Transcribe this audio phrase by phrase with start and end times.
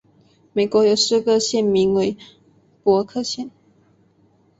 [0.51, 2.17] 美国有四个县名为
[2.81, 3.51] 伯克县。